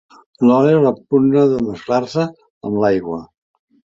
[0.45, 2.25] L'oli repugna de mesclar-se
[2.69, 3.21] amb l'aigua.